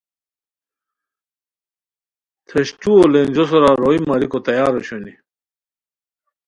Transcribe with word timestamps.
ٹھشٹوؤ 2.47 2.99
لینݮو 3.13 3.43
سورا 3.49 3.71
روئے 3.81 3.97
ماریکوتے 4.09 4.45
تیار 4.47 4.71
اوشونی 4.75 5.13